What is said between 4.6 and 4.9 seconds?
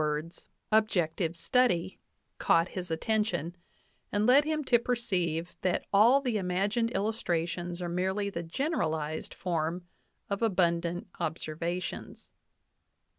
to